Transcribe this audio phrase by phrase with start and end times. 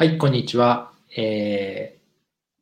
[0.00, 0.92] はい、こんにちは。
[1.16, 2.00] えー、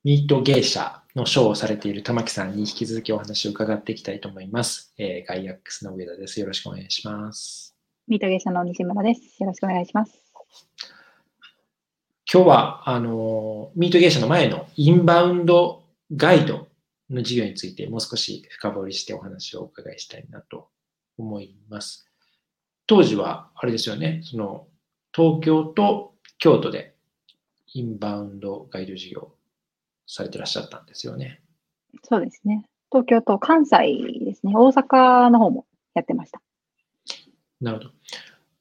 [0.04, 4.94] ミート芸者のショーをされている玉木さんに引き続きお話を伺っていきたいと思います。
[4.96, 6.40] えー、ガイアックスの上田です。
[6.40, 7.76] よろしくお願いします。
[8.08, 9.20] ミート芸者の西村です。
[9.38, 10.18] よろしくお願いします。
[12.32, 15.82] 今日は、あの、ミート芸者の前のインバウンド
[16.16, 16.68] ガイド
[17.10, 20.70] の授業についてもう少し深掘りしてお話をお伺いしたいなと
[21.18, 22.10] 思います。
[22.86, 24.68] 当時は、あれですよね、その、
[25.14, 26.95] 東京と京都で
[27.76, 29.34] インバウンドガイド事業
[30.06, 31.42] されてらっしゃったんですよね。
[32.04, 32.64] そうですね。
[32.90, 34.54] 東京と関西ですね。
[34.56, 36.40] 大阪の方もやってました。
[37.60, 37.90] なるほど。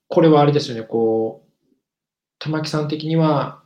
[0.10, 1.66] これはあれですよね、こう、
[2.40, 3.64] 玉木さん的には、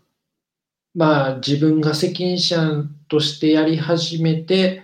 [0.94, 4.84] まあ自分が責任者としてやり始めて、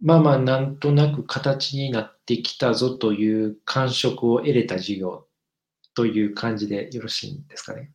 [0.00, 5.26] まあまあなんとなく形になってきたぞという感触を得れた授業
[5.94, 7.92] という感じでよろしいんですかね？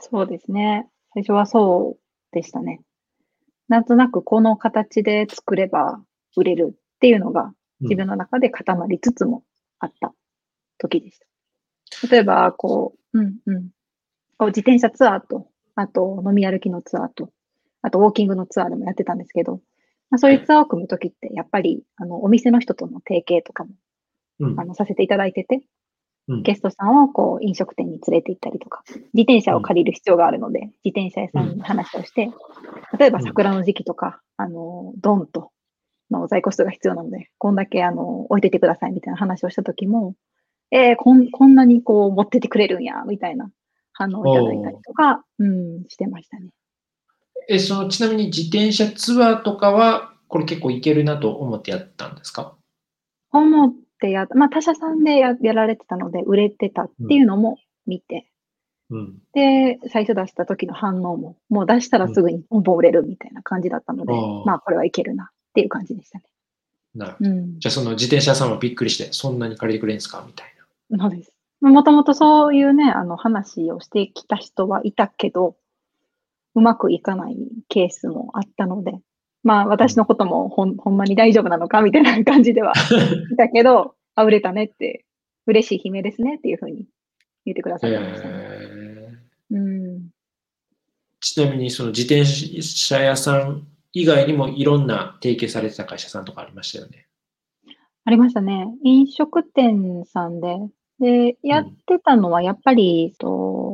[0.00, 0.88] そうですね。
[1.14, 2.80] 最初はそうでしたね。
[3.68, 6.02] なんとなくこの形で作れば
[6.36, 9.42] 売れるっていうのが自分の中で固まりつつも
[9.78, 10.12] あった
[10.78, 11.26] 時でした。
[12.10, 13.68] 例えば、こう、うんうん。
[14.36, 17.30] こう自転車ツアーと、あと飲み歩きのツアーと、
[17.82, 19.60] あとウォーキングのツアーでもやってたんですけど、
[20.10, 23.70] まあ、そういうツアーを組むときって、やっぱり、あの、お店の人との提携とかも、
[24.40, 25.62] うんあの、させていただいてて、うん
[26.28, 32.30] ゲストさんをこう飲食店に連れて行ったりとか、自転車を借りる必要があるので、自転車屋さんに話をして、
[32.98, 35.50] 例えば桜の時期とか、あの、ドンと
[36.10, 40.14] の在庫数が必要なので、こんだけあの置いててくださいみたいな話をしたときも、
[40.70, 43.50] えー、こんこんなにこう持っててくれるんや、みたいな
[43.92, 46.48] 反応をいただいたりとか、うん、してましたね。
[47.48, 52.56] え、その、ちなみに自転車ツアーとかは、これ結構いけるなと思ってやったんですか？
[53.30, 58.30] 思ってや、まあ他社さんでややられてたので、売れてたっていうのも見て、
[58.90, 59.18] うん。
[59.32, 64.12] で、最初出した時の反応も、もう出したらすぐにボンボン売れるみたいな感じだったので、
[64.44, 66.24] まあこれはいけるなっていう感じでしたね。
[66.94, 67.30] なるほど。
[67.30, 67.58] うん。
[67.58, 70.54] じゃあその自転車屋さんもびっくりして、そんなに借りてくれるんですかみたい
[70.90, 71.08] な。
[71.08, 71.32] そうです。
[71.60, 75.56] もともとそういうね、あの話をしてきた人はいたけど、
[76.54, 77.36] うまくいかない
[77.68, 78.92] ケースもあったので、
[79.44, 82.72] まあ私のこともほんほんまに大丈夫なのかみたいな感じでは
[83.32, 85.04] いたけど、あ、売れたねって、
[85.46, 86.86] 嬉しい悲鳴ですねっていうふうに
[87.44, 88.34] 言ってくださってましたね。
[88.34, 89.18] え
[89.50, 90.08] うん。
[91.20, 97.06] ちなみにその自転車屋さん以外にもいろんな提携されてた会社さんとかありましたよね。
[98.04, 98.68] ありましたね。
[98.82, 100.56] 飲食店さんで。
[101.00, 103.73] で、やってたのはやっぱり、と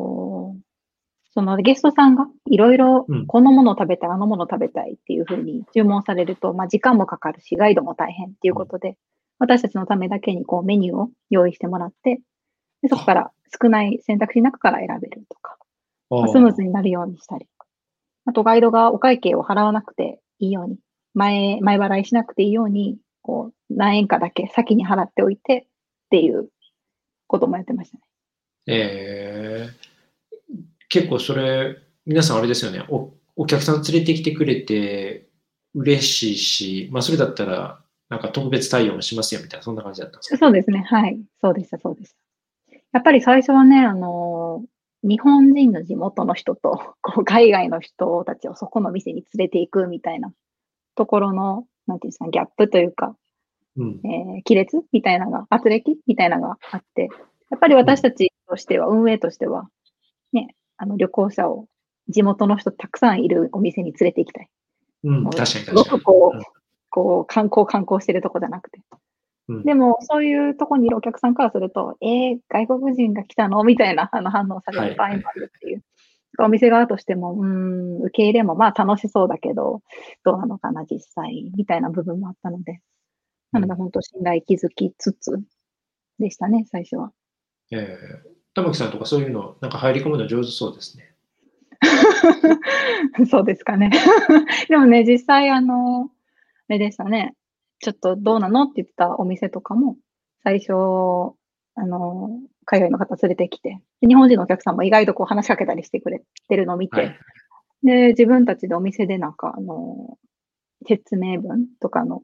[1.33, 8.97] そのゲストさんがいろいろうんこのものを食べたい、あのものを食べたいっていうふうに注文されると、まあ時間もかかるし、ガイドも大変っていうことで、
[9.39, 12.21] 私たちのためだけにこうメニューを用意してもらって、
[12.83, 13.31] でそこから
[13.63, 15.57] 少ない選択肢の中から選べるとか、
[16.11, 17.47] まあスムーズになるようにしたり。
[18.27, 20.79] あと、ガイドがお会計を払わなくていいように、
[21.15, 25.67] 前、前払いしなくていいように、こう、何円かだけ先に払っておいて
[26.07, 26.51] っていう
[27.27, 28.03] こともやってましたね。
[28.67, 29.90] えー
[30.91, 35.29] 結構それ、皆さんあれですよねお、お客さん連れてきてくれて
[35.75, 37.81] 嬉しいし、まあそれだったら
[38.11, 40.37] なんか特別対応もしますよみたいな、そんな感じだったんですか？
[40.39, 40.81] そうですね。
[40.87, 41.19] はい。
[41.41, 42.77] そうでした、そうでした。
[42.93, 44.65] やっぱり最初はね、あの
[45.05, 50.33] 日本人の地元の人と、 こう、海外の人たちをそこの店に連れて行くみたいな
[50.97, 53.17] ところの、なんていうんですか、ギャップというか、
[53.77, 54.01] うん。
[54.05, 57.09] えー亀裂みたいなのが、圧力みたいなのがあって、
[57.51, 59.69] やっぱり私たちとしては、運営としては、ね、
[60.83, 61.67] あの旅行者を
[62.09, 64.49] 地元の人たくさんいるお店に連れて行きたい。
[65.05, 66.01] うん、確かにすご確かに。
[66.01, 66.43] くこう、うん
[66.93, 68.81] こう観光観光してるとこじゃなくて。
[69.49, 73.63] うんでも、そういうとこにいるお客さんからすると、えー、外国人が来たの？
[73.63, 75.85] みたいなあの反応される場合もあるっていう。
[76.39, 79.83] お店側としても、うーん、受け入れもまあ楽しそうだけど、
[80.25, 82.81] どうなのかな、実際、みたいな部分もあったので。
[83.53, 85.41] なので、本当信頼築きつつ
[86.19, 87.13] でしたね、最初は。
[87.73, 91.15] えー玉木さんとかそういうの、なんか入り込むの上手そうですね。
[93.31, 93.91] そうですかね。
[94.69, 96.09] でもね、実際、あの、あ
[96.69, 97.35] れでしたね。
[97.81, 99.97] ちょっとどうなのって言ったお店とかも、
[100.43, 100.73] 最初、
[101.75, 107.19] あの、海外の方連れてきて、で日本人のお客さんも意外とこう話しかけたりしてくれてるのを見て、はい。
[107.83, 110.19] で、自分たちでお店でなんか、あの、
[110.87, 112.23] 説明文とかの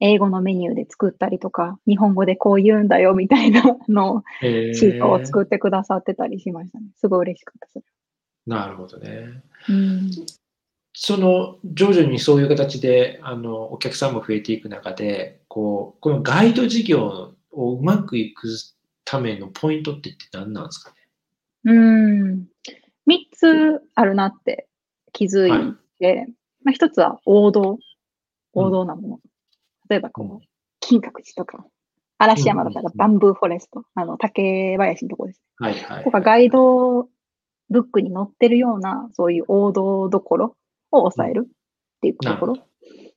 [0.00, 6.86] 英語のメニューで作ったりとか、日本語でこう言うんだよみたいなのシートを作ってくださってたりしましたね。
[6.96, 7.92] すごい嬉しかったです。
[8.46, 9.42] なるほどね。
[9.68, 10.10] うん
[10.98, 18.48] その徐々にそういう形であのお客さんも増えていく中でこうこのガイド事業をうまくいく
[19.04, 20.94] ためのポイントってって何なんですか
[21.64, 21.72] ね？
[21.72, 22.46] うん。
[23.06, 24.68] 3つあるなって
[25.12, 26.26] 気づいて、
[26.64, 27.78] まあ、1つは王道、
[28.54, 29.20] 王道なもの。
[29.88, 30.40] 例えばこの、
[30.80, 31.64] 金閣寺とか、
[32.18, 35.42] 嵐山だったらバンブーフォレスト、あの、竹林のところです。
[35.58, 36.04] はいはい。
[36.04, 37.08] とかガイド
[37.70, 40.56] ブックに載ってるような、そういう王道どころ
[40.90, 41.50] を抑えるっ
[42.00, 42.56] ていうところ。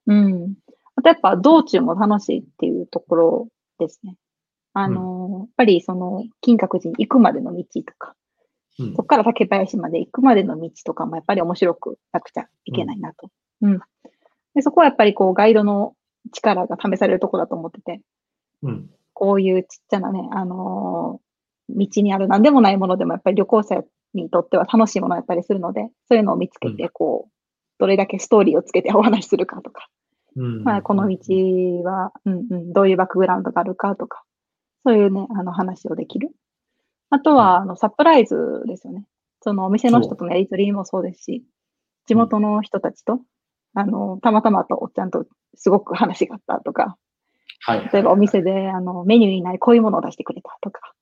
[0.07, 0.55] うん。
[0.95, 4.15] あとやっぱ道中も楽しいっていうところですね。
[4.73, 8.13] あの、やっぱりその金閣寺に行くまでの道とか、
[8.79, 13.29] うんそこから竹林まで行くまでの道とかもやっぱり面白くなくちゃいけないなと。
[13.61, 13.79] うん。
[14.55, 15.95] でそこはやっぱりこうガイドの
[16.31, 18.01] 力が試されるところだと思ってて、
[18.63, 18.89] うん。
[19.13, 21.29] こういうちっちゃなね、あのー
[21.69, 23.83] 道にある何でもないものでもやっぱり旅行者
[24.13, 27.31] にとっては楽しいものだったりするので、そういうのを見つけて、こう、
[27.77, 29.87] どれだけストーリーをつけてお話しするかとか、
[30.35, 30.63] うん。
[30.63, 31.17] まあ、この道
[31.83, 34.23] は、うんうん、どういうバックグラウンドがあるかとか、
[34.83, 36.31] そういうね、あの話をできる。
[37.11, 39.05] あとは、あの、サプライズですよね。
[39.41, 41.43] そのお店の人とのやりとりもそうですし、
[42.07, 43.19] 地元の人たちと、
[43.79, 46.97] あの、たまたまとおっちゃんとすごく話があったとか、
[47.61, 47.89] はい。
[47.91, 50.93] 例えばお店であのメニューにないこういうものを出してくれたとか、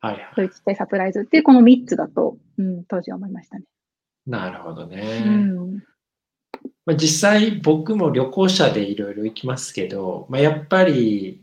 [0.00, 0.32] はいはい。
[0.34, 3.64] そういうちっちゃいサプライズっていうこの3つだと、うん、当時は思いましたね。
[4.26, 5.20] なるほどうね。
[5.20, 5.74] ん。
[6.86, 11.42] まあ、実際僕も旅行者でいろいろ行きますけど、まあ、やっぱり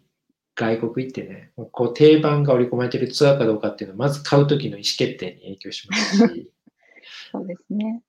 [0.56, 6.52] 外国行ってね、こう定番が織り込まれてるツアーかどうかっていうのはまず買う時の意思決定に影響しますし、
[7.32, 8.02] そうですね。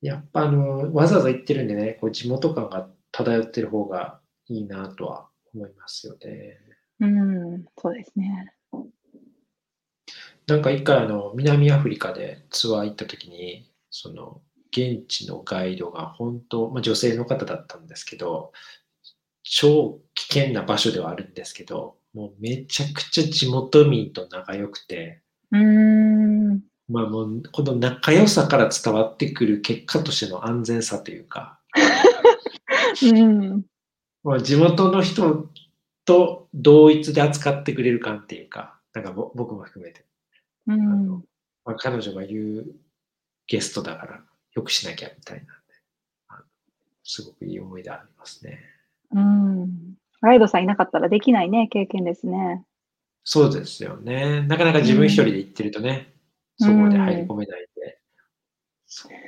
[0.00, 6.58] やっぱあの、わざわざ行ってるんでね、こう地元感が漂ってる方がいいなとは思いますよね。
[7.00, 8.52] うん、そうですね。
[10.46, 14.40] なんか一回あの、南アフリカでツアー行った時に、その、
[14.70, 18.52] 現地のガイドが本当、まあ、女性の方だったんですけど、
[19.42, 26.37] 超危険な場所ではあるんですけど、もうめちゃくちゃ地元民と仲良くて、うん。
[26.88, 31.58] まあもうこの仲良さから伝わってくる結果としての安全さというか、
[33.02, 33.62] うん。
[34.24, 35.48] まあ、地元の人
[36.04, 40.04] と同一で扱ってくれる感っていうか、なんかぼ僕も含めて、
[40.66, 41.08] うん。
[41.64, 42.66] まあ、彼女が言う
[43.46, 44.20] ゲストだから
[44.54, 45.58] よくしなきゃみたいな
[47.04, 48.60] すごくいい思い出ありますね。
[49.12, 49.94] うん。
[50.20, 52.64] ガイドさんいなかったらできないね、経験ですね。
[53.24, 54.42] そうですよね。
[54.42, 56.17] なかなか自分一人で行ってるとね、うん
[56.58, 57.98] そこまで入り込めないんで。
[58.86, 59.18] そうで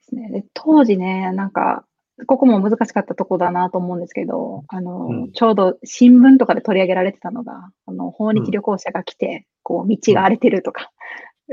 [0.00, 0.30] すね。
[0.30, 1.84] で当時ね、なんか、
[2.26, 5.32] ここも難しかったとこだなと思うんですけど、あの、うん。
[5.32, 10.92] ちょうど新聞とかで取り上げられてたのが、あの、訪日旅行者が来て、こう、道が荒れてるとか、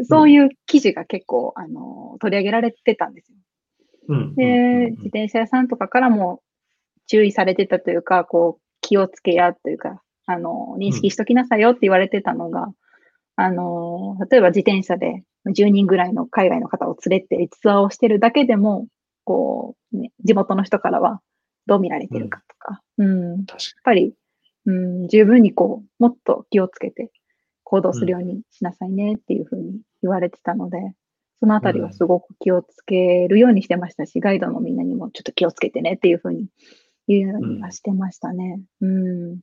[0.04, 3.38] そういう記事が結構、あの、取り上げられてたんですよ。
[4.10, 4.36] うん。
[4.36, 4.92] で、うん。
[4.92, 6.42] 自転車屋さんとかからも
[7.08, 12.72] 注意されてたというか、こう、気をつけやというか、あの、認識しときなさいよって言われてたのが、
[13.44, 18.88] あの、例えば自転車で10人ぐらいの海外の方を連れてツアーをしてるだけでも、
[19.24, 21.22] こう、ね、地元の人からは
[21.66, 24.14] どう見られてるかとか、うん、やっ確かぱり、
[24.66, 27.12] うん、十分にこう、もっと気をつけて
[27.64, 30.78] 行動するようにしなさいねっていうふうに言われてたので、
[31.40, 36.46] そのあたりはすごく気をつけるようにしてましたし、ガイドのみんなにもちょっと気をつけてねっていうふうに
[37.08, 38.62] 言うようにはしてましたね。
[38.82, 39.40] うん。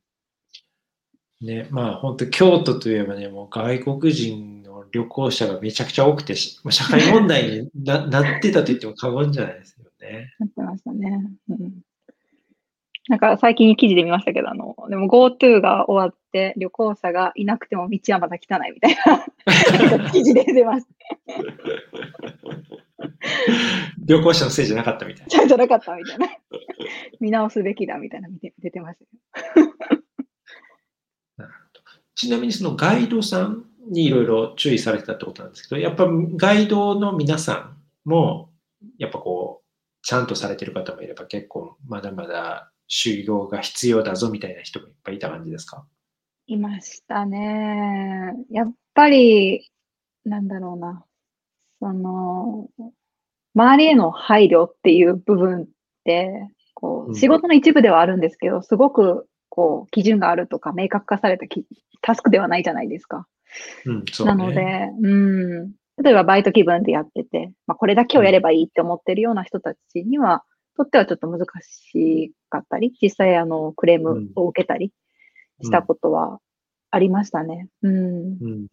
[1.41, 10.35] にね、まあ本当京都といえばね、もう外国人の旅行者がめちゃくちゃ多くて、しまあ社会問題にな なってたと言っても過言じゃないですよね。
[10.39, 11.21] なってましたね。
[11.51, 11.73] うん。
[13.09, 18.97] なんか最近記事で見ましたけど、あの、でも GoTo が終わって旅行者がいなくても道はまだ汚いみたい
[19.99, 20.93] な 記事で出ました。
[24.05, 25.47] 旅行者のせいじゃなかったみたいな。
[25.47, 26.29] じゃなかったみたいな。
[27.21, 29.05] 見直すべきだみたいな見て出てました
[29.61, 29.69] よ。
[32.19, 36.07] ちなみにそのガイドさんにいろいろ注意されてたってことなんですけど、やっぱ
[36.37, 37.73] ガイドの皆さ
[38.05, 38.51] んも、
[38.99, 39.67] やっぱこう、
[40.03, 45.87] ちゃんとされてる方もいれば結構まだまだ修行が必要だぞみたいな人もいっぱいいた感じですか？
[46.49, 48.35] いましたね。
[48.51, 49.71] やっぱり、
[50.25, 51.05] なんだろうな。
[51.81, 52.69] その、
[53.55, 55.67] 周りへの配慮っていう部分っ
[56.05, 61.67] て、こう仕事の一部ではあるんですけど、すごく、こう、基準があるとか、明確化されたき
[62.01, 63.27] タスクではないじゃないですか。
[63.87, 64.35] うん、そうね。
[64.37, 64.63] なので、
[65.03, 65.15] う
[65.65, 65.73] ん。
[66.01, 70.45] 例えばバイト気分でやってて、まあ、これだけをやればいいって思ってるような人たちには、
[70.77, 74.93] とってはちょっと難しかったり、実際あの、クレームを受けたり
[75.61, 76.39] したことは
[76.93, 77.67] ありましたね。
[77.83, 78.39] うん。
[78.41, 78.67] うん、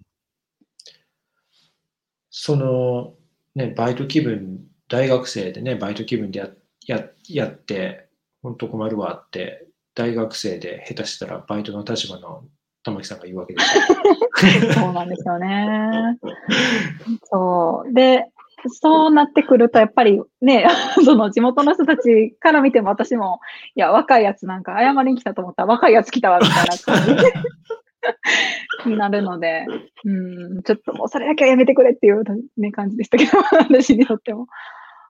[2.30, 3.16] その、
[3.56, 6.50] ね、バイト気分、大学生でね、バイト気分でや
[6.86, 8.08] ややって、
[8.44, 9.66] 本当困るわって、
[9.96, 12.44] 大学生で下手したらバイトの立場の
[12.84, 14.74] 玉木さんが言うわけですよ。
[14.74, 16.20] そうなんですよね。
[17.24, 17.94] そう。
[17.94, 18.30] で、
[18.68, 20.68] そうなってくると、やっぱりね、
[21.04, 23.40] その地元の人たちから見ても私も、
[23.76, 26.96] いや、若いやつなんか謝りに来たと思ったら若いやつ来たわ、みたいな感
[28.84, 29.66] じになるので、
[30.04, 32.24] うん、ちょっともうそれだけはやめてくれっていう、
[32.58, 34.48] ね、感じでしたけど、 私にとっても。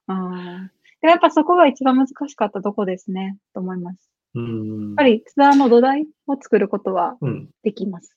[0.07, 4.14] うん、でもやっぱそこが一番難しかったとこですね、と思います。
[4.35, 7.49] うんやっぱりツアーの土台を作ることはうん。
[7.63, 8.15] できます。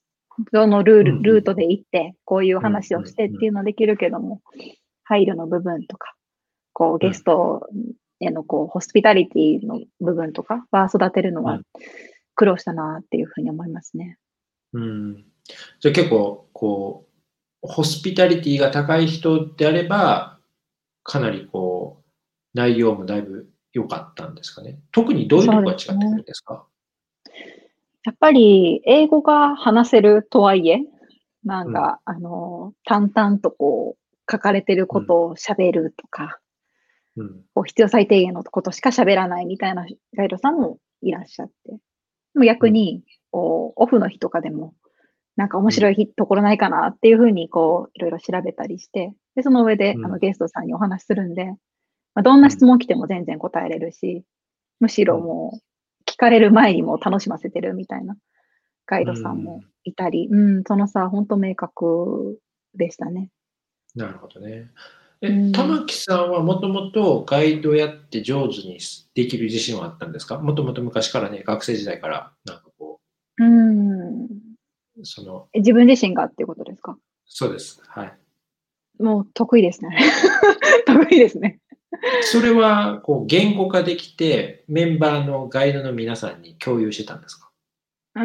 [0.52, 4.40] そのルール、うんうんルートで行って、こういう話をしてっていうのはできるけども、
[5.04, 6.14] 配慮の部分とか、
[6.72, 7.66] こうゲスト
[8.20, 11.62] へのこうホスピタリティの部分とかは育てるのはうん
[12.38, 14.16] 苦労したなっていうふうに思いますね。
[14.72, 15.24] うん。
[15.80, 17.08] じゃあ結構、こ
[17.64, 20.38] う、ホスピタリティが高い人であれば、
[21.02, 22.10] かなりこう、
[22.54, 24.78] 内容もだいぶ良かったんですかね。
[24.92, 26.66] 特にどういうところが違ってくるんですか？
[28.04, 30.80] やっぱり英語が話せるとはいえ、
[31.44, 36.38] なんか、あの、淡々とこう、書かれてることを喋るとか、
[37.16, 37.42] うん。
[37.54, 39.84] こう必要最低限のことしか喋らないみたいな
[40.16, 41.72] ガイドさんもいらっしゃって。
[41.72, 41.78] で
[42.34, 44.74] も逆に、こう、オフの日とかでも、
[45.36, 51.52] なんか面白い日ところないかなっていうふうに、こう、いろいろ調べたりして、で、その上で、うんあの、ゲストさんにお話しするんで、
[52.14, 54.24] まあ、どんな質問来ても全然答えれるし、
[54.80, 58.16] むしろもう、聞かれる前にもう楽しませてるみたいな
[58.86, 62.38] ガイドさんもいたり、うん、その差、本当明確
[62.74, 63.30] でしたね。
[63.94, 64.70] なるほどね。
[65.22, 68.78] え、うん玉木さんはもともとガイドやって上手に
[69.14, 70.38] できる自信はあったんですか？
[70.38, 73.00] もともと昔からね、学生時代から、なんかこ
[73.38, 74.24] うん。
[74.26, 76.96] う、その、え自分自身がっていうことですか？
[77.26, 77.80] そうです。
[77.86, 78.18] はい。
[79.00, 79.98] もう得意ですね。
[80.86, 81.60] 得意ですね。
[82.22, 87.50] それは、こう、言語化できて、メンバーのガイドの皆さんに共有してたんですか？
[88.16, 88.22] うー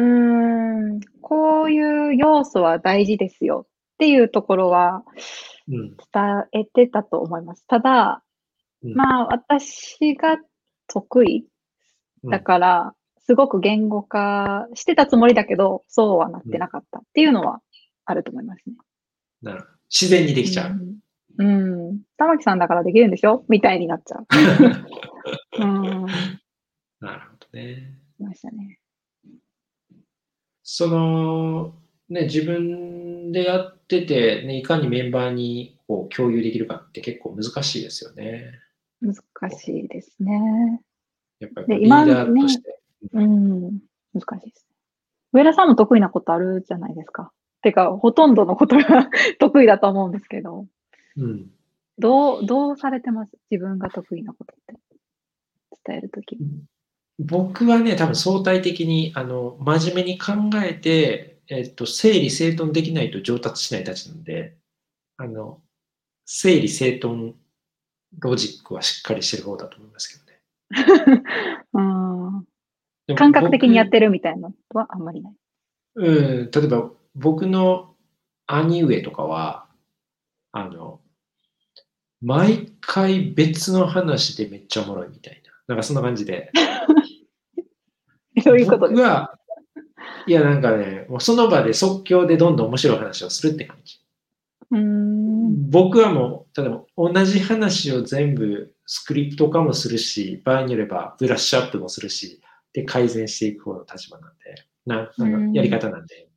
[0.96, 5.04] ん、こういう要素は大事ですよっていうところは
[5.68, 5.96] うん。
[5.96, 5.96] 伝
[6.52, 7.64] えてたと思います。
[7.66, 8.22] ただ、
[8.82, 10.38] うんまあ私が
[10.88, 11.46] 得意
[12.24, 12.94] だから、
[13.26, 17.60] すごく言語化してたつもりだけど、そうはなってなかったっていうのは
[18.04, 18.76] あると思いますね。
[19.42, 19.70] なるほど。
[19.90, 20.72] 自然にできちゃう。
[20.72, 20.98] うん。
[21.38, 22.00] うん。
[22.16, 23.44] 玉木さんだからできるんでしょ？
[23.48, 24.26] みたいになっちゃう。
[25.58, 26.06] うん。
[27.00, 27.98] なるほどね。
[28.20, 28.78] いましたね。
[30.62, 31.74] その、
[32.08, 38.60] ね、自分でやってて、ね、いかにメンバーにこう共有できるかって結構難しいですよね。
[39.00, 39.14] 難
[39.50, 40.82] しいですね。
[41.40, 42.78] やっぱりでリーダーとして。
[43.12, 43.80] うん。
[44.14, 44.66] 難しいです。
[45.32, 47.32] 上田さんも得意なことあるじゃないですか。
[47.62, 49.10] てか、ほとんどのことが
[49.40, 50.66] 得意だと思うんですけど、
[51.16, 51.50] うん。
[51.98, 53.32] どう、どうされてます？
[53.50, 54.74] 自分が得意なことって。
[55.86, 56.38] 伝えるとき。
[57.18, 60.32] 僕はね、多分相対的に、あの、真面目に考
[60.64, 64.56] えて、えっと、整理整頓できないと上達しないたちなんで、
[65.18, 65.60] あの、
[66.24, 67.36] 整理整頓
[68.18, 71.22] ロジックはしっかりしてる方だと思いますけどね。
[71.74, 71.80] う
[73.12, 73.14] ん。
[73.16, 75.34] 感覚的にやっ僕てるみたいなのはあんまりない。
[75.96, 77.94] うん、例えば僕の
[78.46, 79.68] 兄上とかは、
[80.52, 81.00] あの、
[82.24, 85.52] 毎回別の話でめっちゃおもろいみたいな。
[85.68, 86.50] なんかそんな感じで。
[88.42, 89.02] そういうことです。
[89.02, 89.38] 僕は、
[90.26, 94.00] いやなんかね、もうその場で即興でどんどん面白い話をするって感じ。
[94.70, 95.70] うーん。
[95.70, 102.40] 僕はもう、例えば同じ話を全部スクリプト化もするし、場合によればブラッシュアップもするし、
[102.72, 104.54] で改善していく方の立場なんで、
[104.86, 106.28] なあうんのやり方なんで、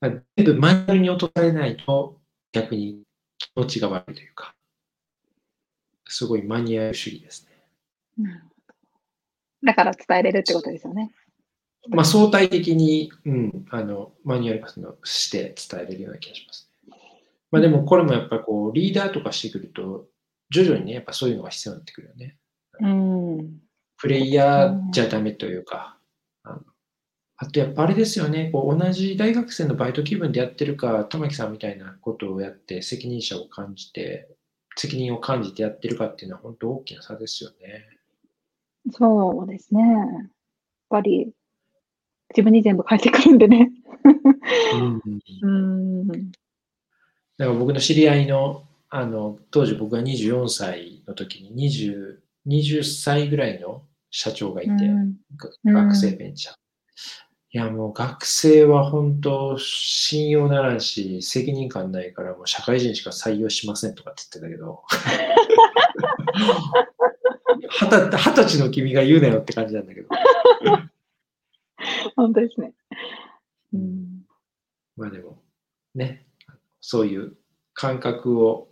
[0.00, 2.20] まあ全部マニュアルに落とされないと
[2.52, 3.02] 逆に
[3.58, 4.54] 気持ちが悪いというか、
[6.06, 8.24] すごいマニュアル主義ですね。
[8.24, 8.74] なるほど
[9.64, 11.10] だから伝えれるってことですよね。
[11.88, 14.68] まあ相対的に、うん、あのマニュアル化
[15.02, 16.96] して伝えれるような気がしますね。
[17.50, 20.06] まあでもこれもやっぱこうリーダーとかしてくると、
[20.50, 22.36] 徐々にね、やっぱそういうのが必要になってくるよね。
[22.80, 23.60] うん。
[23.96, 25.97] プレイヤーじゃダメというか、
[27.40, 34.28] あとやっぱあれですよね、こう同じ大学生のバイト気分でやってるか、玉木さんみたいなことをやって責任者を感じて、
[34.76, 37.86] 責任を感じてやってるかっていうのは本当大きな差ですよね。
[38.90, 39.80] そうですね。
[39.82, 39.86] や
[40.24, 40.30] っ
[40.88, 41.32] ぱり、
[42.30, 43.70] 自分に全部返ってくるんでね。
[44.74, 46.08] うん、だかうん。
[47.38, 52.18] ら僕の知り合いの、あの当時僕が24歳の時に20、
[52.48, 55.14] 20歳ぐらいの社長がいて、うん
[55.64, 56.54] 学生ベンチャー。
[57.50, 64.82] いやもう学生は本当信用ならんし、責任感ないからもう社会人しか採用しませんとかって言ってたけど、
[67.70, 70.08] 二十歳の君が言うなよって感じなんだけど、
[72.16, 72.74] 本当ですね。
[73.72, 74.26] うん。
[74.98, 75.42] まあでも
[75.94, 76.26] ね、
[76.82, 77.32] そういう
[77.72, 78.68] 感覚を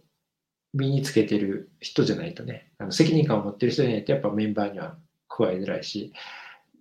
[0.75, 6.13] 身につけてる人じゃないとね、あの責任感を持ってる人じゃないと、やっぱメンバーには加えづらいし、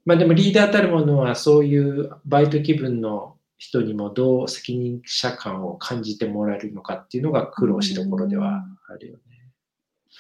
[0.06, 9.20] まあでもリーダーたるものはそういうバイト気分の人にもどう責任者感を感じてもらえるのかっていうのが苦労しどころではあるよね。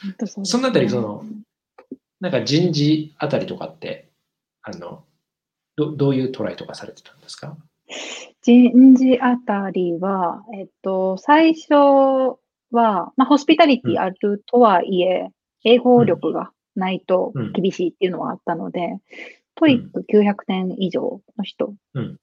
[0.09, 0.45] うですね。
[0.45, 1.23] そのあたりその
[2.19, 4.09] なんか人事あたりとかって、
[4.63, 5.03] あの、
[5.75, 7.57] どどういうトライとかされてたんですか？
[8.41, 12.39] 人事あたりは、えっと、最初は、
[12.71, 15.29] まあ、ホスピタリティあるとはいえ、
[15.63, 17.51] 英語力がないとうん。
[17.51, 18.97] 厳しいっていうのはあったので、
[19.55, 22.19] TOEIC 900点以上の人、うん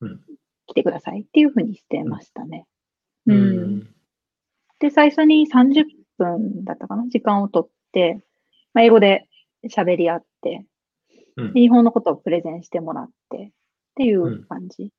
[0.00, 0.20] うん
[0.66, 2.66] 来てくださいっていうふうにしてましたね。
[3.26, 3.94] ううん。
[4.78, 5.84] で、最初に30
[6.16, 8.24] 分だったかな時間をとって、
[8.72, 9.28] まあ、英語で
[9.70, 10.64] 喋り合って、
[11.54, 13.50] 日本のことをプレゼンしてもらってっ
[13.96, 14.90] ていう感じ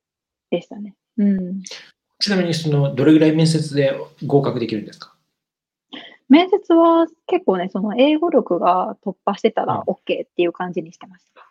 [0.52, 0.94] でしたね。
[1.18, 1.64] うん。
[2.20, 5.16] ちなみにそのどれぐらい面接で合格できるんですか？
[6.30, 11.42] 面接は結構ね、その英語力が突破してたら OK っていう感じにしてました。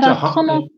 [0.00, 0.68] ただ、そのは、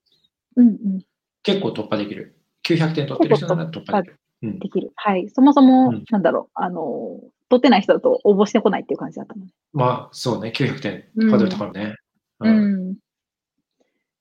[0.57, 1.03] うんうん、
[1.43, 2.37] 結構突破できる。
[2.65, 4.21] 900点取ってる人なら突破できる。
[4.43, 4.93] うんできる。
[4.95, 5.29] はい。
[5.31, 9.53] そもそも、うんなんだろう、あの、取ってない人だと応募してこないっていう感じだったので。
[9.73, 11.97] まあそうね、900点ハードル高いね。
[12.41, 12.97] ううんん。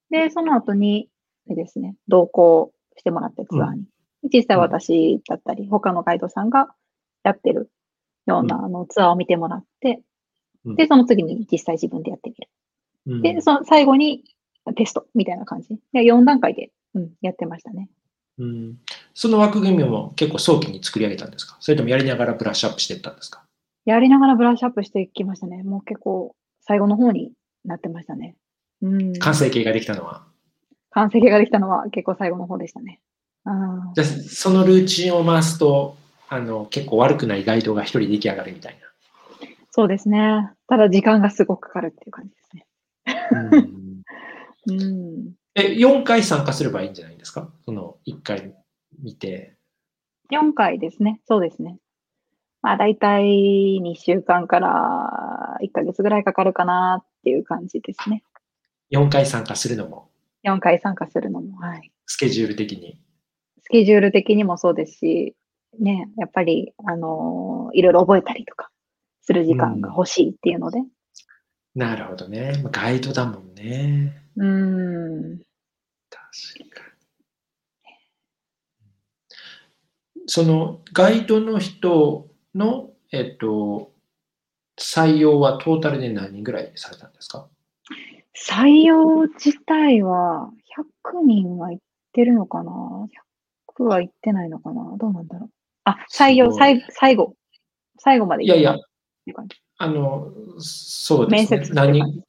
[0.10, 1.10] で、その後に、
[1.48, 3.86] ですね、同行してもらってツアーに。
[4.34, 6.74] 実際私だったり、他のガイドさんが
[7.24, 7.70] やってる
[8.26, 10.02] ような、うあのツアーを見てもらって、
[10.66, 12.50] うんで、その次に実際自分でやってみる。
[13.08, 14.24] うんで、その最後に
[14.74, 15.70] テストみたいな感じ。
[15.94, 17.90] で4段階で、うん、やってましたね。
[18.40, 18.76] うん
[19.14, 21.58] その枠組みも結構早期に作り上げたんですか？
[21.60, 23.44] それともやりながらブラッシュアップしていったんですか？
[23.86, 25.64] やりながらブラッシュアップしていきましたね。
[25.64, 27.32] もう結構最後の方に
[27.66, 28.36] なってましたね。
[28.82, 29.14] うん。
[29.18, 30.24] 完成形ができたのは？
[30.92, 33.00] 完成形ができたのは結構最後の方でしたね。
[33.46, 35.96] あーじゃあそのルーチンを回すと、
[36.30, 38.78] あの結構悪くないガイドが一人出来上がるみたい
[39.72, 40.50] そうですね。
[40.68, 42.66] ただ時間がすごくかかるっていう感じですね。
[43.32, 43.42] な。
[43.44, 43.87] うん
[44.68, 45.34] うん。
[45.56, 47.52] え、4回参加すればいいんじゃないですか？
[47.66, 48.54] その1回
[49.02, 49.58] 見て。
[50.32, 51.22] 4回ですね。
[51.26, 51.78] そうですね。
[52.62, 58.24] まあ大体2週間から1ヶ月ぐらいかかるかなっていう感じですね。
[58.92, 60.10] 4回参加するのも、
[60.44, 61.58] 4回参加するのも。
[61.58, 61.92] はい。
[62.06, 63.00] スケジュール的に。
[63.62, 65.36] スケジュール的にもそうですし、
[65.80, 68.70] ね、やっぱり、あのーいろいろ覚えたりとか
[69.22, 70.80] する時間が欲しいっていうので。
[71.78, 72.60] なるほどね。
[72.64, 74.24] まあガイドだもんね。
[74.36, 75.38] うん。
[76.10, 76.82] 確か
[80.16, 80.26] に。
[80.26, 83.92] そのガイドの人の、えっと、
[84.80, 87.48] 採用はトータルで何人ぐらいされたんですか？
[88.36, 90.50] 採用自体は
[91.06, 91.80] 100人はいっ
[92.12, 92.72] てるのかな
[93.80, 94.98] ?100 はいってないのかな？
[94.98, 95.50] どうなんだろう。
[95.84, 97.36] あ、採用、すごい最最後。
[98.00, 98.84] 最後までいやいやったっ
[99.26, 101.74] て感じあの、そうですね面接。
[101.74, 102.24] 何人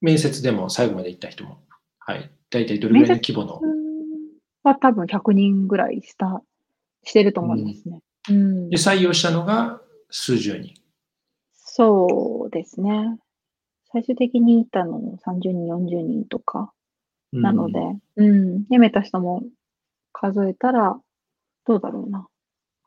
[0.00, 1.58] 面接でも最後まで行った人も。
[1.98, 2.30] はい。
[2.50, 3.60] 大体どれぐらいの規模の。
[4.62, 6.42] は多分100人ぐらいした、
[7.04, 8.00] してると思いますね。
[8.28, 9.80] うんで、採用したのが
[10.10, 10.74] 数十人。
[11.52, 13.18] そうですね。
[13.92, 16.72] 最終的に行ったのも30人、40人とか
[17.32, 17.80] うんなので、
[18.16, 19.42] うん、辞めた人も
[20.12, 21.00] 数えたら、
[21.66, 22.26] どうだろうな。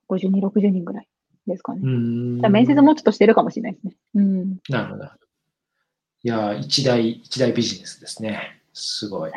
[0.09, 1.07] 50人、60人ぐらい
[1.47, 1.81] ですかね。
[1.83, 2.39] うん。
[2.51, 3.93] 面接もうちょっとしてるかもしれないですね。
[4.15, 4.57] うん。
[4.69, 5.05] なるほど。
[5.05, 5.09] い
[6.23, 8.61] やー、一大、一大ビジネスですね。
[8.73, 9.31] すごい。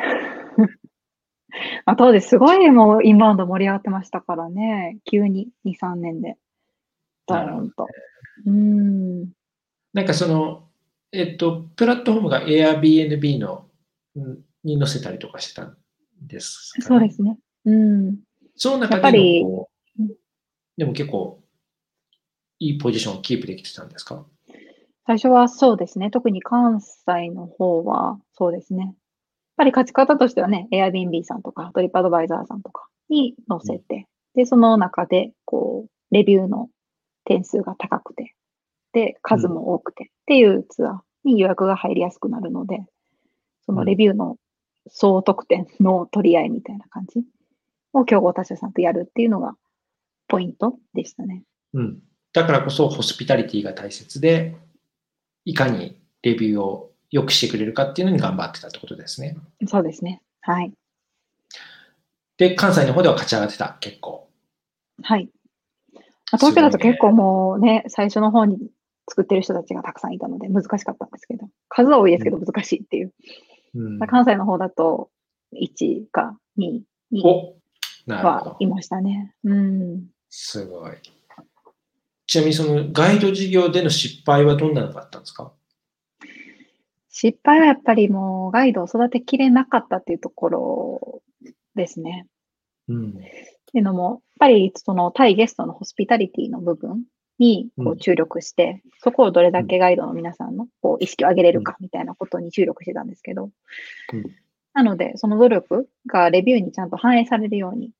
[1.85, 4.99] ま あ、当時すごいもうインバウンド盛り上がってましたからね。
[5.05, 6.37] 急に2、3年で。
[7.27, 7.87] ドーンと。
[8.45, 9.31] うん。
[9.93, 10.69] なんかその、
[11.11, 13.65] えっと、プラットフォームが Airbnb の
[14.17, 15.77] んに載せたりとかしてたん
[16.21, 17.37] ですか、ね、そうですね。
[17.65, 18.17] うん。
[18.55, 19.45] その中やっぱでり
[20.77, 21.43] でも結構
[22.59, 24.25] いいポジションをキープできてたんですか？
[25.05, 26.11] 最初はそうですね。
[26.11, 28.83] 特に関西の方はそうですね。
[28.83, 28.95] やっ
[29.57, 36.69] ぱり勝ち方としてはね、Airbnb さんとか、トリップアドバイザーさんとかに載せて、で、その中で、こう、レビューの
[37.25, 38.35] 点数が高くて、
[38.93, 42.85] で、数も多くてっていうツアーに予約が入りやすくなるので、
[43.65, 44.37] そのレビューの
[44.89, 47.23] 総得点の取り合いみたいな感じ
[47.93, 49.55] を競合他社さんとやるっていうのが
[50.27, 51.43] ポイントでしたね。
[51.73, 51.99] うん。
[52.33, 54.55] だからこそホスピタリティが大切で、
[55.45, 59.37] いかにレビューを良くしてくれるかっていうのに頑張ってたってことですね。
[59.65, 60.21] そうですね。
[60.41, 60.73] はい。
[62.37, 64.29] で、関西の方では勝ち上がってた、結構。
[65.03, 65.29] はい。
[65.93, 66.01] ま
[66.33, 68.57] あ東京だと結構もうね、最初の方に
[69.09, 73.13] 作ってる人たちがたくさんいたので難しかったんですけど、数は多いですけど難しいっていう。
[73.75, 75.09] うんまあ関西の方だと
[75.53, 77.55] 1か2にお
[78.05, 78.49] なるほど。
[78.51, 79.33] はいましたね。
[79.43, 80.07] うん。
[80.29, 80.91] すごい。
[82.27, 85.53] ちなみにそのガイド事業での失敗はどんなのがあったんですか？
[87.09, 91.21] 失敗はやっぱりもうガイドを育てきれなかったっていうところ
[91.73, 92.27] ですね。
[92.89, 93.09] うん。
[93.11, 97.03] っていうのも、やっぱりその対ゲストのホスピタリティの部分
[97.39, 103.51] にこううん注力して、そこをどれだけガイドの皆さんのこう意識を上げれるかみたいなことに注力してたんですけど、
[104.13, 104.25] うん。
[104.73, 107.93] なので、その努力がレビューにちゃんと反映されるように、うん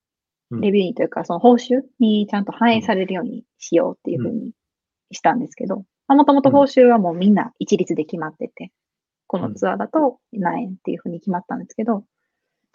[0.51, 4.53] レビューにというか、その報酬にちゃんと反映されるようにしようっていうふうに
[5.11, 8.71] したんですけど、もともと報酬はもうみんな一律で決まってて、
[9.27, 12.03] このツアーだと何円っていうふうに決まったんですけど、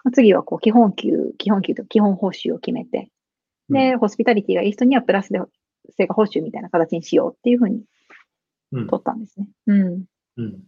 [0.05, 3.09] まあ次はこう基本給、基本給と基本報酬を決めて、
[3.71, 5.41] で、ホスピタリティがいい人にはプラスで
[5.97, 7.85] 成果報酬みたいな形にしようっていうふうに
[8.73, 8.87] うん。
[8.89, 9.47] 取ったんですね。
[9.67, 10.05] うん。
[10.39, 10.63] うん。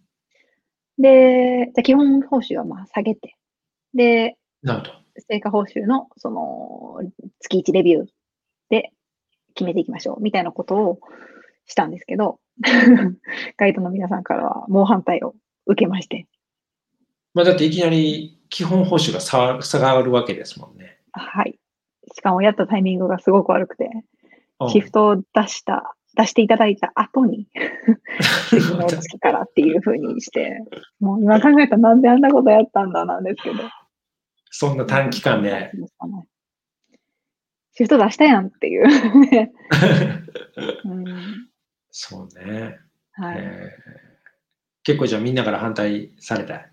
[0.99, 3.37] で、じゃあ基本報酬はまあ下げて、
[3.95, 5.04] で、なるほど。
[5.19, 7.01] 成果報酬のその
[7.41, 8.07] 月1レビュー
[8.71, 8.91] で
[9.55, 11.01] 決めていきましょうみたいなことを
[11.67, 12.41] したんですけど、
[13.57, 15.35] ガイドの皆さんからは猛反対を
[15.67, 16.27] 受けまして、
[17.33, 20.99] まあだっていきなり基本報酬が差差があるわけですもんね。
[21.13, 21.59] はい。
[22.13, 23.85] しかもやったタイミングがすごく悪くて、
[24.61, 27.49] うんシフトを出した、出していただいた後に、
[28.49, 30.59] 次の月からっていう風にして、
[31.01, 33.57] もう今考えたらなんであんなことやったんだなんですけど。
[34.57, 35.73] そんな短期間で。
[37.73, 38.85] シフト出したやんっていう。
[40.85, 41.05] うん
[41.91, 42.79] そうね。
[43.15, 44.05] はい、えー
[44.87, 46.69] 結構じゃあみんなから反対された？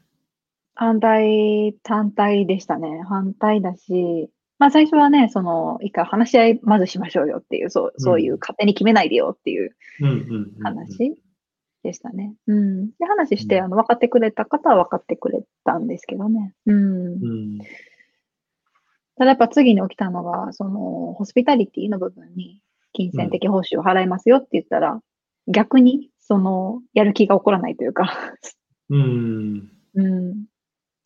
[0.75, 3.01] 反対、反対でしたね。
[3.07, 9.75] 反対だし、まあ最初はね、その、一回話し合いまずしましょうよっていう、そうそういう勝手に決めないでよっていう。
[10.61, 11.17] 話
[11.83, 12.35] でしたね。
[12.47, 12.87] うん。
[12.87, 16.53] で、話して、うんあの、分かってくれた方は分かってくれたんですけどね。
[16.65, 17.05] うん。
[17.05, 17.59] うん。
[19.17, 22.61] ただやっぱ次に起きたのが、その、ホスピタリティの部分に、
[22.93, 24.99] 金銭的報酬を払いますよって言ったら、
[25.47, 28.13] 逆に、その、やる気が起こらないというか、
[28.89, 29.71] うん。
[29.95, 30.45] うん。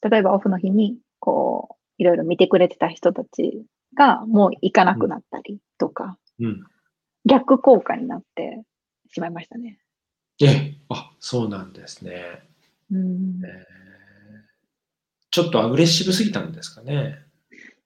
[0.02, 6.64] 例えばオフの日に、こう、いろいろ見てくれてた人たちが、もう行かなくなったりとか、うん。
[7.26, 8.64] 逆効果になって
[9.12, 9.80] しまいましたね。
[10.42, 12.44] え、あ、そうなんですね。
[12.92, 13.42] うん。
[13.46, 13.76] えー
[15.36, 17.20] ちょっとアグレッシブすぎたんですかね。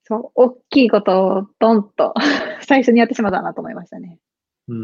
[0.04, 2.14] そう、大きいことをドンと
[2.62, 4.20] 最初にやってしまったなと思いましたね。
[4.68, 4.78] うん。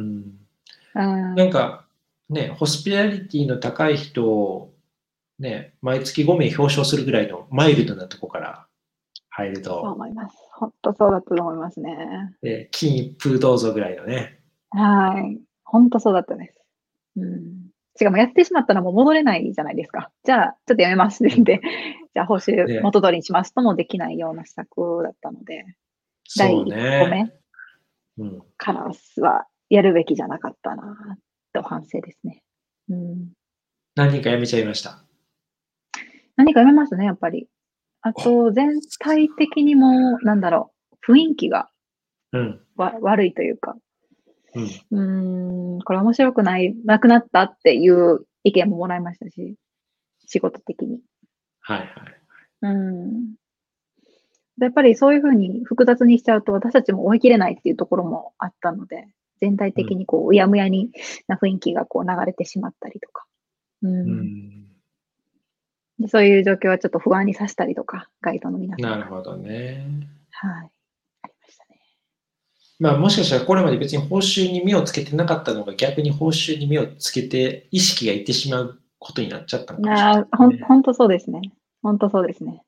[0.95, 1.35] うん。
[1.35, 1.85] なんか、
[2.27, 4.73] ね、ホスピタリティの高い人を、
[5.37, 8.65] ね、毎月5名表彰するぐらいのマイルドなとこから
[9.29, 10.35] 入るそうと、思います。
[10.53, 12.35] 本当そうだったと思いますね。
[12.41, 14.39] で金一封どうぞぐらいのね。
[14.71, 15.39] はい。
[15.63, 16.54] 本当そうだったです。
[17.17, 17.69] うん。
[17.97, 20.11] しかもやってしまったらもう戻れないじゃないですか。
[20.23, 21.61] じゃあ、ちょっとやめますって言って、
[22.13, 25.63] じゃあ報ね酬元取りにしますともできないような施策だったので、
[26.37, 26.71] 第そう1個
[27.07, 27.33] ね。
[28.17, 28.41] 目うん。
[28.57, 31.17] からはやるべきじゃなかったな
[31.53, 32.43] と反省ですね。
[32.89, 33.29] うん。
[33.95, 35.03] 何人か辞めちゃいました？
[36.35, 37.47] 何かやめましたね、やっぱり。
[38.01, 40.73] あと、全体的にも、なんだろ
[41.07, 41.69] う、雰囲気が
[42.33, 42.61] うん。
[42.75, 43.77] わ悪いというか、
[44.55, 45.75] うん。
[45.75, 49.55] うーん、これ面白くない、なくなったっていう意見ももらいましたし、
[50.25, 51.01] 仕事的に。
[51.59, 51.89] はいはい。
[52.61, 53.35] うん。
[54.57, 59.07] やっぱりそういうふうに複雑にしちゃうと私たちも追い切れないっていうところもあったので、
[59.41, 60.91] 全体的にこう、うやむやに
[61.27, 63.25] な雰囲気がこう流れてしまったりとか。
[63.81, 64.65] うんうん。
[65.99, 68.91] でそういう状況はちょっと不安にさせたりとか、ガイドの皆さん。
[68.91, 69.85] なるほどね。
[70.31, 70.71] はい。
[72.79, 81.41] まあもしかしたらこれまで別に報酬に目をつけてなかったのが逆に報酬に目をつけて意識がいってしまうことになっちゃったのかもしれないああ、ほん、ねほんとそうですね。
[81.81, 82.63] ほんとそうですね。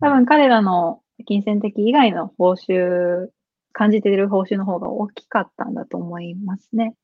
[0.00, 3.28] 多分彼らの金銭的以外の報酬、
[3.72, 6.94] 感じている報酬の方が大きかったんだと思いますね。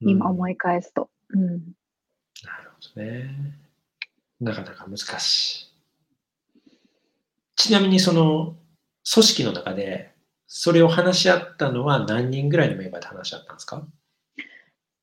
[0.00, 0.52] 今思い。
[0.52, 1.08] い返すと。
[1.30, 1.48] うん。
[1.48, 3.30] なるほどね。
[4.40, 5.72] なかなか難しい。
[7.54, 8.56] ちなみにその
[9.12, 10.11] 組織の中で
[10.54, 13.86] それを話し合ったのは何人ぐらいのメンバーで話し合ったんですか？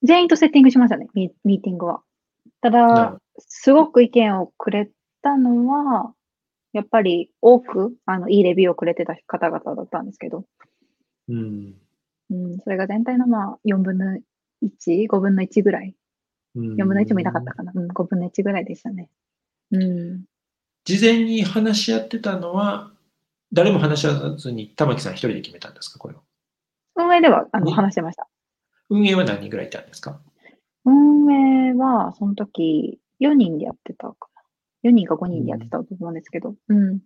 [0.03, 2.03] 全員とセッティングしましたね、ミミーティングは。
[2.61, 4.91] ただ、すごく意見をくれ
[5.23, 6.13] たのは、
[6.71, 10.45] やっぱり多く、あの、いいレビューをくれてた方々だったんですけど、
[11.29, 11.73] うん。
[12.29, 14.05] うん、それが全体のまあ、4分の
[14.63, 15.95] 1、5分の1ぐらい。
[16.55, 17.71] うん4分の1もいなかったかな。
[17.73, 19.09] うん、5分の1ぐらいでしたね。
[19.71, 20.25] うん。
[20.85, 22.91] 事前に話し合ってたのは
[23.51, 25.99] 誰も話し合わずに玉木さん一人で決めたんですか？
[25.99, 26.21] これは。
[26.95, 28.27] 運営では、あの、ね話してました。
[28.89, 30.19] 運営は何人ぐらいいたんですか？
[30.85, 31.31] 運
[31.69, 34.15] 営は、その時、4人でやってたか
[34.83, 34.89] な。
[34.89, 36.97] 4人か5人でやってたと思うんですけど、うん。
[36.97, 37.01] る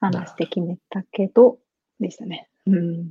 [0.00, 1.58] ほど話して決めたけど、
[2.00, 2.48] でしたね。
[2.66, 3.10] うん。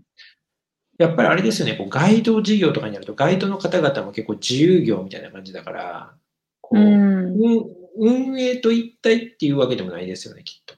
[0.98, 6.14] やっぱりあれですよね、こうガイド事業とかになると、ガイドの方々も結構自由業みたいな感じだから、
[6.62, 7.36] こう、うん。
[7.42, 7.66] 運
[7.96, 10.76] 運営と一体っていうわけでもないですよね、きっと。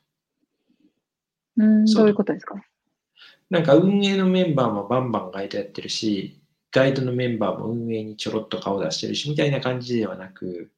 [1.58, 2.56] うん、そういうことですか？
[3.50, 6.42] なんか運営のメンバーもバンバンガイドやってるし、
[6.72, 10.72] ガイドのメンバーも運営にちょろっと顔出してるし、みたいな感じではなく、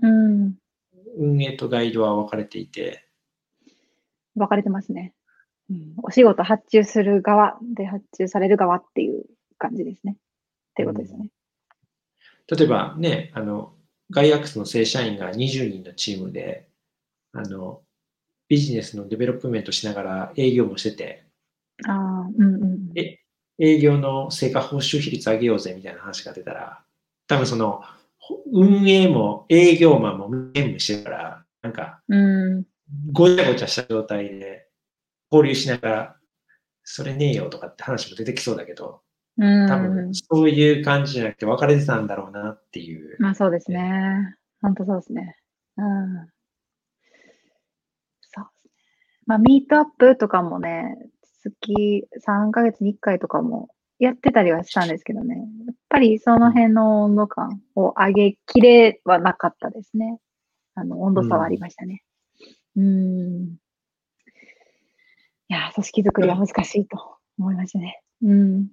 [0.00, 0.54] うん。
[1.18, 3.06] 運営とガイドは分かれていて、
[4.34, 5.14] 分かれてますね。
[5.70, 9.24] うん、お仕事発注する側で発注される側っていう
[9.58, 10.16] 感じですね。
[10.16, 11.30] っていうことですね。
[12.50, 13.74] 例えばね、あの、
[14.10, 16.68] ガイアックスの正社員が20人のチームで、
[17.32, 17.83] あの、
[18.48, 21.24] ビジネスの development しながら営業もしてて、
[21.86, 22.98] ああ、うんうん。
[22.98, 23.18] え
[23.58, 26.82] 営業の成果報酬比率上げようぜみたいな話が出たら、
[27.26, 27.82] 多分その、
[28.18, 32.64] ほ運営も営業マンも兼務してるから、なんか、うん。
[33.12, 34.68] ごちゃごちゃした状態で
[35.30, 36.16] 交流しながら、
[36.82, 39.00] それねえよとかって話も出てきそうだけど、
[39.38, 39.68] うん。
[39.68, 43.16] 多分そういう感じじゃなくて別れてたんだろうなっていう。
[43.20, 44.36] まあそうですね。
[44.60, 45.36] 本当そうですね。
[45.76, 46.33] うん。
[49.26, 50.96] まあミートアップとかもね、
[51.42, 55.36] 月3ヶ月に1回とかもやってたりはしたんですけどね。
[55.66, 60.18] やっぱりその辺の温度感を上げきれはなかったですね。
[60.74, 62.02] あの、温度差はありましたね。
[62.76, 63.56] うん。
[65.48, 68.02] いや、組織づくりは難しいと思いましたね。
[68.22, 68.68] うん。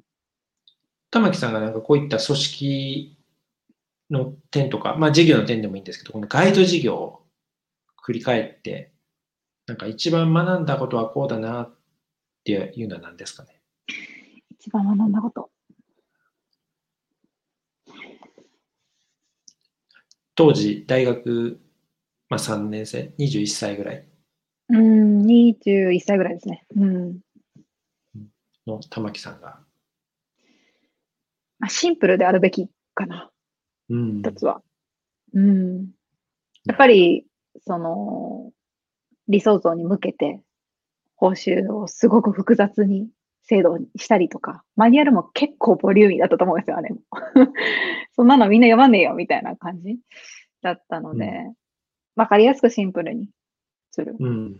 [1.11, 3.17] 玉木さんがなんかこういった組織
[4.09, 7.21] の点とか、まあ事業の点でもいいんですけど、このガイド事業を
[8.01, 8.90] 振り返って、
[9.71, 11.73] なんか一番学んだことはこうだなっ
[12.43, 13.61] ていうのは何ですかね？
[14.59, 15.49] 一番学んだこと。
[20.35, 21.61] 当時、大学、
[22.27, 24.05] まあ、3年生、21歳ぐらい？
[24.67, 26.65] うん、21歳ぐらいですね。
[26.75, 27.19] うん。
[28.67, 29.61] の玉木さんが、
[31.59, 33.31] まあ、シンプルであるべきかな、
[33.89, 34.61] うん一つは。
[35.33, 35.91] うん。
[36.65, 37.25] やっぱり、
[37.65, 38.51] その、
[39.31, 40.39] 理想像に向けて、
[41.15, 43.07] 報酬をすごく複雑に
[43.43, 46.99] 制度にしたりとか、マニュアルも結構ボリューミーだったと思うんですよ、あれも。
[48.15, 49.97] そんなのみんな読まねえよ、みたいな感じ
[50.61, 51.51] だったので、
[52.15, 53.29] わ、かりやすくシンプルに
[53.91, 54.15] する。
[54.19, 54.51] うん。
[54.51, 54.57] っ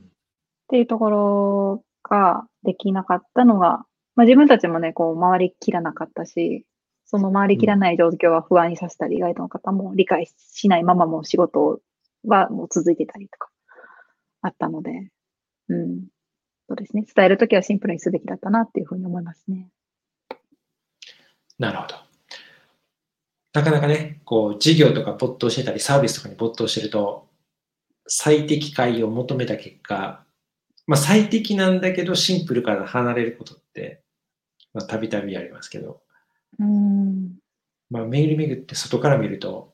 [0.68, 6.66] ていうところができなかったのが、まあ、自分たちもね、こう、回りきらなかったし、
[7.06, 11.82] その回りきらない状況は不安にさせたり、ガイドの方も理解しないままもう仕事
[12.26, 13.50] はもう続いてたりとか、
[14.42, 15.10] あったので、
[15.70, 16.08] うん。
[16.68, 17.06] そうですね。
[17.14, 19.70] 伝えるときはシンプルにすべきだったなっていうふうに思いますね。
[21.60, 21.96] なるほど。
[23.54, 27.28] なかなかね、こう、事業とか没頭してたり、サービスとかに没頭してると、
[28.08, 30.24] 最適解を求めた結果、
[30.88, 34.02] まあ、最適なんだけど、シンプルから離れることって、
[34.74, 36.02] まあ、たびたびありますけど、
[36.60, 37.36] うん。
[37.90, 39.74] まあ、巡り巡って外から見ると、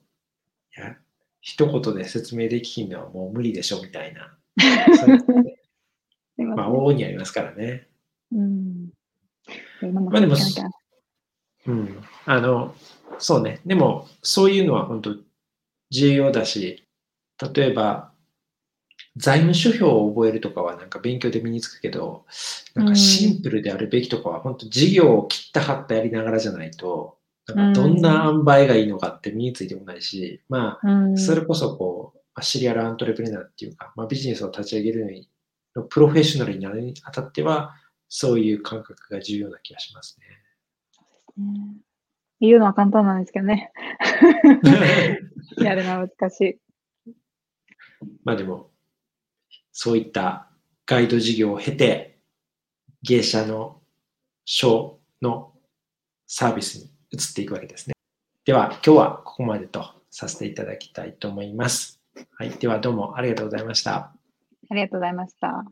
[0.75, 0.97] いや、
[1.41, 4.35] 一言で説明できひんのはもう無理でしょ、みたいな。
[6.37, 7.87] まあ、往々にありますからね。
[8.31, 8.89] うん。
[9.81, 10.35] まあでも
[11.67, 12.03] うん。
[12.25, 12.75] あの、
[13.19, 13.61] そうね。
[13.65, 15.15] でも、そういうのは本当
[15.91, 16.87] 重要だし、
[17.55, 18.11] 例えば、
[19.15, 22.25] 財務諸表を覚えるとかはなんか勉強で身につくけど、
[22.75, 27.17] なんかシンプルであるべきとかは本当事業を切った張ったやりながらじゃないと、
[27.47, 35.29] なんかどんな塩梅がいいのかって身についてこないし、まうんあ、それこそこう、まあシリアルアントレプレナーっていうか、まあ、ビジネスを立ち上げるのに、
[35.75, 37.75] のプロフェッショナルになるにあたっては、
[38.09, 40.25] そういう感覚が重要な気がしますね
[42.39, 43.71] 言うのは簡単なんですけどね。
[44.63, 45.19] ね。
[45.57, 46.59] やるのは難しい。
[48.23, 48.71] まあでも、
[49.71, 50.49] そういった
[50.85, 52.19] ガイド事業を経て、
[53.01, 53.81] 芸者の
[54.45, 55.53] ショーの
[56.27, 57.95] サービスに移っていくわけですね。
[58.45, 61.96] では、今日はここまでとさせていただきたいと思います。
[62.37, 62.51] はい。
[62.51, 64.13] では、どうもありがとうございました。
[64.69, 65.65] ありがとうございました。